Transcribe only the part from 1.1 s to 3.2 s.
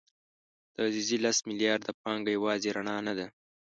لس میلیارده پانګه یوازې رڼا نه